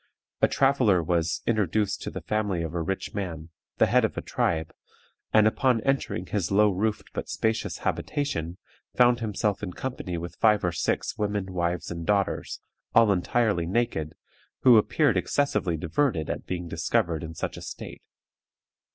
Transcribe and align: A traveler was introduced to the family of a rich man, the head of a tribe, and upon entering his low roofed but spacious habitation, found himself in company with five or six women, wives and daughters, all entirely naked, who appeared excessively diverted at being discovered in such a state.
A 0.41 0.47
traveler 0.47 1.03
was 1.03 1.43
introduced 1.45 2.01
to 2.01 2.09
the 2.09 2.23
family 2.23 2.63
of 2.63 2.73
a 2.73 2.81
rich 2.81 3.13
man, 3.13 3.49
the 3.77 3.85
head 3.85 4.03
of 4.03 4.17
a 4.17 4.21
tribe, 4.23 4.73
and 5.31 5.45
upon 5.45 5.79
entering 5.81 6.25
his 6.25 6.49
low 6.49 6.71
roofed 6.71 7.09
but 7.13 7.29
spacious 7.29 7.77
habitation, 7.85 8.57
found 8.95 9.19
himself 9.19 9.61
in 9.61 9.73
company 9.73 10.17
with 10.17 10.37
five 10.37 10.65
or 10.65 10.71
six 10.71 11.19
women, 11.19 11.53
wives 11.53 11.91
and 11.91 12.07
daughters, 12.07 12.59
all 12.95 13.11
entirely 13.11 13.67
naked, 13.67 14.15
who 14.61 14.77
appeared 14.79 15.17
excessively 15.17 15.77
diverted 15.77 16.31
at 16.31 16.47
being 16.47 16.67
discovered 16.67 17.23
in 17.23 17.35
such 17.35 17.55
a 17.55 17.61
state. 17.61 18.01